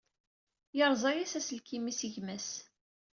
[0.77, 2.49] Yerẓa-as aselkim-is i gma-s.